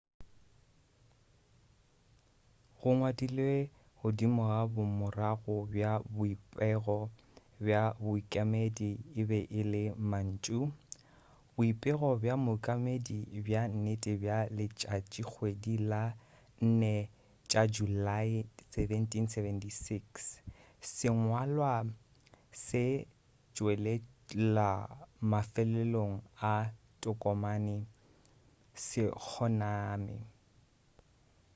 [2.79, 3.53] go ngwadilwe
[3.99, 6.97] godimo ga bomorago bja boipego
[7.65, 10.57] bja boikemedi e be e le mantšu
[11.55, 16.03] boipego bja boikemedi bja nnete bja letšatšikgwedi la
[16.59, 17.01] di 4
[17.49, 18.37] tša julae
[18.73, 20.01] 1776
[20.95, 21.73] sengwalwa
[22.65, 22.83] se
[23.53, 24.69] tšwelela
[25.31, 26.15] mafelelong
[26.53, 26.53] a
[27.03, 27.77] tokomane
[28.85, 30.17] se kgoname